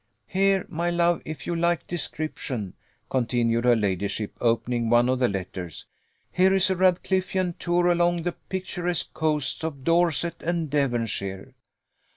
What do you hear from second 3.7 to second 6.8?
ladyship, opening one of the letters, "here is a